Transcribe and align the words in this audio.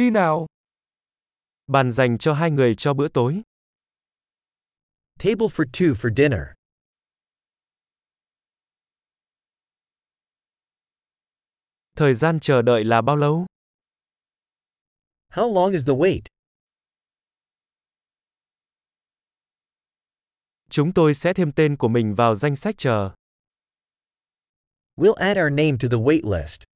Đi 0.00 0.10
nào. 0.10 0.46
Bàn 1.66 1.92
dành 1.92 2.18
cho 2.18 2.34
hai 2.34 2.50
người 2.50 2.74
cho 2.74 2.94
bữa 2.94 3.08
tối. 3.08 3.42
Table 5.18 5.46
for 5.46 5.64
two 5.72 5.94
for 5.94 6.14
dinner. 6.16 6.42
Thời 11.96 12.14
gian 12.14 12.38
chờ 12.40 12.62
đợi 12.62 12.84
là 12.84 13.00
bao 13.02 13.16
lâu? 13.16 13.46
How 15.28 15.54
long 15.54 15.72
is 15.72 15.86
the 15.86 15.92
wait? 15.92 16.22
Chúng 20.70 20.92
tôi 20.94 21.14
sẽ 21.14 21.32
thêm 21.32 21.52
tên 21.56 21.76
của 21.76 21.88
mình 21.88 22.14
vào 22.14 22.34
danh 22.34 22.56
sách 22.56 22.74
chờ. 22.78 23.14
We'll 24.96 25.14
add 25.14 25.40
our 25.40 25.50
name 25.50 25.72
to 25.82 25.88
the 25.90 25.98
wait 25.98 26.40
list. 26.40 26.69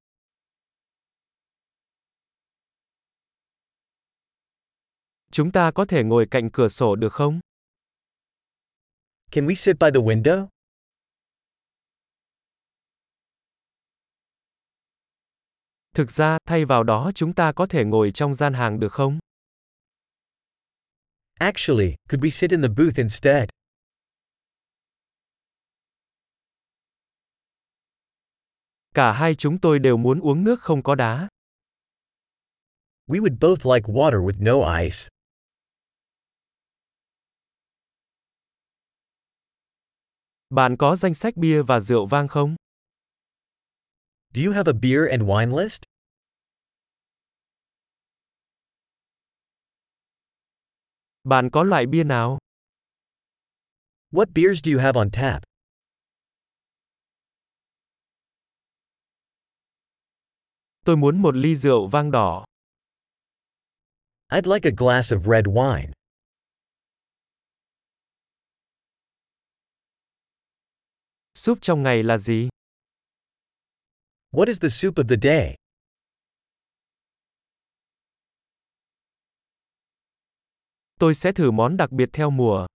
Chúng 5.35 5.53
ta 5.53 5.71
có 5.75 5.85
thể 5.85 6.05
ngồi 6.05 6.27
cạnh 6.31 6.51
cửa 6.53 6.69
sổ 6.69 6.97
được 6.97 7.13
không? 7.13 7.41
Can 9.31 9.47
we 9.47 9.55
sit 9.55 9.77
by 9.81 9.87
the 9.95 10.01
window? 10.01 10.49
Thực 15.95 16.11
ra, 16.11 16.39
thay 16.47 16.65
vào 16.65 16.83
đó 16.83 17.11
chúng 17.15 17.35
ta 17.35 17.53
có 17.57 17.67
thể 17.67 17.85
ngồi 17.85 18.11
trong 18.15 18.35
gian 18.35 18.55
hàng 18.55 18.81
được 18.81 18.93
không? 18.93 19.19
Actually, 21.35 21.95
could 22.09 22.25
we 22.25 22.31
sit 22.31 22.51
in 22.51 22.63
the 22.63 22.69
booth 22.69 22.97
instead? 22.97 23.49
Cả 28.95 29.13
hai 29.13 29.35
chúng 29.35 29.61
tôi 29.61 29.79
đều 29.79 29.97
muốn 29.97 30.21
uống 30.21 30.45
nước 30.45 30.61
không 30.61 30.83
có 30.83 30.95
đá. 30.95 31.29
We 33.07 33.21
would 33.21 33.39
both 33.41 33.67
like 33.75 33.93
water 33.93 34.27
with 34.27 34.45
no 34.45 34.79
ice. 34.81 35.14
Bạn 40.55 40.77
có 40.79 40.97
danh 40.97 41.15
sách 41.15 41.37
bia 41.37 41.63
và 41.63 41.81
rượu 41.81 42.07
vang 42.07 42.29
không? 42.29 42.57
Do 44.35 44.43
you 44.47 44.53
have 44.53 44.73
a 44.73 44.77
beer 44.83 45.11
and 45.11 45.23
wine 45.23 45.63
list? 45.63 45.83
Bạn 51.25 51.51
có 51.53 51.63
loại 51.63 51.87
bia 51.87 52.05
nào? 52.05 52.39
What 54.11 54.27
beers 54.35 54.61
do 54.65 54.73
you 54.73 54.81
have 54.81 54.99
on 54.99 55.11
tap? 55.13 55.43
Tôi 60.85 60.97
muốn 60.97 61.23
một 61.23 61.35
ly 61.35 61.57
rượu 61.57 61.89
vang 61.89 62.11
đỏ. 62.11 62.45
I'd 64.29 64.47
like 64.47 64.71
a 64.71 64.75
glass 64.77 65.13
of 65.13 65.21
red 65.21 65.47
wine. 65.47 65.93
Súp 71.45 71.59
trong 71.61 71.83
ngày 71.83 72.03
là 72.03 72.19
gì? 72.19 72.49
What 74.31 74.47
is 74.47 74.61
the 74.61 74.69
soup 74.69 74.95
of 74.95 75.09
the 75.09 75.17
day? 75.23 75.55
Tôi 80.99 81.15
sẽ 81.15 81.33
thử 81.33 81.51
món 81.51 81.77
đặc 81.77 81.93
biệt 81.93 82.09
theo 82.13 82.31
mùa. 82.31 82.67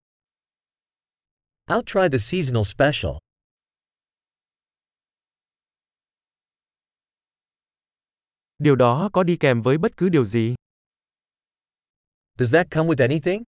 I'll 1.66 1.84
try 1.86 2.10
the 2.12 2.18
seasonal 2.18 2.64
special. 2.64 3.12
Điều 8.58 8.76
đó 8.76 9.10
có 9.14 9.24
đi 9.24 9.38
kèm 9.40 9.62
với 9.62 9.78
bất 9.78 9.98
cứ 9.98 10.10
điều 10.10 10.26
gì? 10.26 10.56
Does 12.38 12.54
that 12.54 12.68
come 12.72 12.88
with 12.90 13.10
anything? 13.10 13.49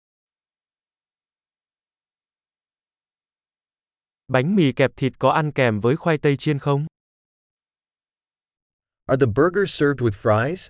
Bánh 4.32 4.56
mì 4.56 4.72
kẹp 4.72 4.92
thịt 4.96 5.14
có 5.20 5.30
ăn 5.30 5.52
kèm 5.52 5.80
với 5.80 5.96
khoai 5.96 6.18
tây 6.18 6.38
chiên 6.38 6.60
không? 6.60 6.86
Are 9.06 9.26
the 9.26 9.32
burgers 9.36 9.82
served 9.82 10.02
with 10.02 10.12
fries? 10.12 10.70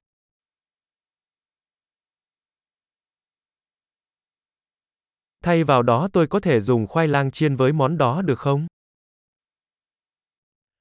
Thay 5.44 5.64
vào 5.64 5.84
đó 5.84 6.08
tôi 6.14 6.28
có 6.28 6.40
thể 6.40 6.60
dùng 6.60 6.88
khoai 6.88 7.08
lang 7.08 7.32
chiên 7.32 7.56
với 7.56 7.74
món 7.74 7.98
đó 7.98 8.22
được 8.22 8.40
không? 8.40 8.68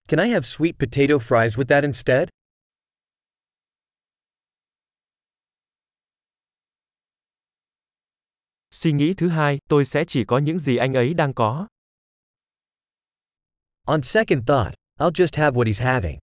Can 0.08 0.20
I 0.20 0.30
have 0.30 0.42
sweet 0.42 0.72
potato 0.78 1.14
fries 1.14 1.50
with 1.50 1.66
that 1.68 1.84
instead? 1.84 2.28
Suy 8.70 8.92
nghĩ 8.92 9.14
thứ 9.14 9.28
hai, 9.28 9.58
tôi 9.68 9.84
sẽ 9.84 10.04
chỉ 10.04 10.24
có 10.24 10.38
những 10.38 10.58
gì 10.58 10.76
anh 10.76 10.94
ấy 10.94 11.14
đang 11.14 11.34
có. 11.34 11.66
On 13.90 14.02
second 14.02 14.46
thought, 14.46 14.74
I'll 15.00 15.10
just 15.10 15.34
have 15.34 15.56
what 15.56 15.66
he's 15.66 15.80
having. 15.80 16.18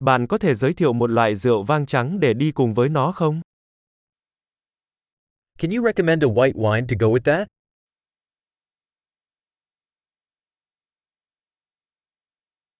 Bạn 0.00 0.26
có 0.28 0.38
thể 0.38 0.54
giới 0.54 0.74
thiệu 0.74 0.92
một 0.92 1.06
loại 1.10 1.34
rượu 1.34 1.62
vang 1.62 1.86
trắng 1.86 2.20
để 2.20 2.34
đi 2.34 2.52
cùng 2.52 2.74
với 2.74 2.88
nó 2.88 3.12
không? 3.12 3.40
Can 5.58 5.70
you 5.70 5.84
recommend 5.84 6.24
a 6.24 6.28
white 6.28 6.52
wine 6.54 6.86
to 6.88 6.96
go 7.00 7.06
with 7.06 7.20
that? 7.24 7.48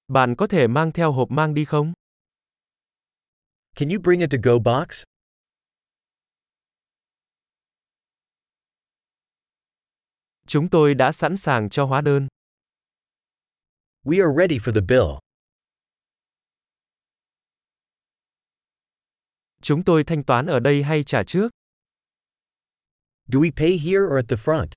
Bạn 0.08 0.34
có 0.38 0.46
thể 0.46 0.66
mang 0.66 0.92
theo 0.92 1.12
hộp 1.12 1.30
mang 1.30 1.54
đi 1.54 1.64
không? 1.64 1.92
Can 3.76 3.88
you 3.88 4.00
bring 4.00 4.22
a 4.22 4.26
to-go 4.30 4.58
box? 4.58 5.09
Chúng 10.50 10.70
tôi 10.70 10.94
đã 10.94 11.12
sẵn 11.12 11.36
sàng 11.36 11.68
cho 11.70 11.84
hóa 11.86 12.00
đơn. 12.00 12.28
We 14.04 14.26
are 14.26 14.34
ready 14.38 14.58
for 14.58 14.74
the 14.74 14.80
bill. 14.88 15.18
Chúng 19.62 19.84
tôi 19.84 20.04
thanh 20.04 20.24
toán 20.24 20.46
ở 20.46 20.60
đây 20.60 20.82
hay 20.82 21.02
trả 21.04 21.22
trước? 21.26 21.48
Do 23.26 23.40
we 23.40 23.50
pay 23.56 23.78
here 23.78 24.00
or 24.00 24.16
at 24.16 24.24
the 24.28 24.36
front? 24.36 24.68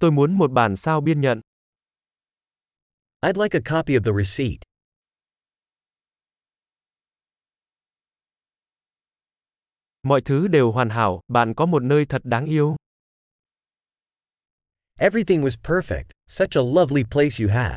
Tôi 0.00 0.10
muốn 0.10 0.38
một 0.38 0.50
bản 0.52 0.76
sao 0.76 1.00
biên 1.00 1.20
nhận. 1.20 1.40
I'd 3.20 3.36
like 3.36 3.58
a 3.58 3.80
copy 3.80 3.94
of 3.94 4.04
the 4.04 4.12
receipt. 4.24 4.73
Mọi 10.04 10.20
thứ 10.20 10.48
đều 10.48 10.72
hoàn 10.72 10.90
hảo, 10.90 11.20
bạn 11.28 11.54
có 11.54 11.66
một 11.66 11.82
nơi 11.82 12.04
thật 12.04 12.24
đáng 12.24 12.44
yêu. 12.44 12.76
Everything 14.98 15.42
was 15.42 15.56
perfect, 15.62 16.04
such 16.26 16.56
a 16.56 16.62
lovely 16.62 17.04
place 17.04 17.44
you 17.44 17.50
have. 17.50 17.76